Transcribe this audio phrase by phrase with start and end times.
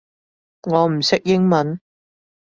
[0.63, 1.79] 我唔識英文